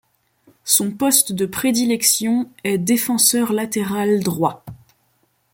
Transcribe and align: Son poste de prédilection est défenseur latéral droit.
Son 0.63 0.89
poste 0.89 1.31
de 1.31 1.45
prédilection 1.45 2.49
est 2.63 2.79
défenseur 2.79 3.53
latéral 3.53 4.21
droit. 4.23 4.65